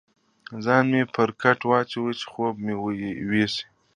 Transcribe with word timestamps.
ځان 0.63 0.83
مې 0.91 1.03
پر 1.15 1.29
کټ 1.41 1.59
واچاوه، 1.69 2.11
چې 2.19 2.25
خوب 2.31 2.55
مې 2.65 2.73
یوسي. 3.25 3.63